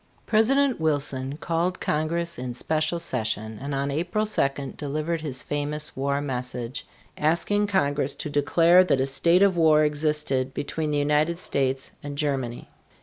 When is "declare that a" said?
8.27-9.05